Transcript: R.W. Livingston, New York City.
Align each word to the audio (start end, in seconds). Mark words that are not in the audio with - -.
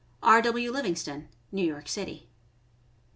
R.W. 0.23 0.71
Livingston, 0.71 1.29
New 1.51 1.61
York 1.63 1.87
City. 1.87 2.27